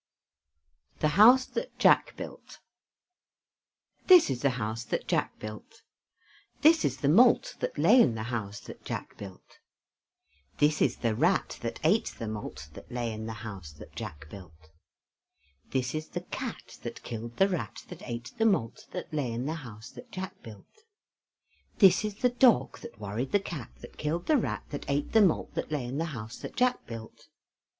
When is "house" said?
1.09-1.45, 4.57-4.83, 8.33-8.59, 13.45-13.71, 19.61-19.91, 26.05-26.37